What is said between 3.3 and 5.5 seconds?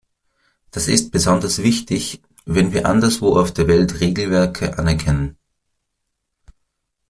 auf der Welt Regelwerke anerkennen.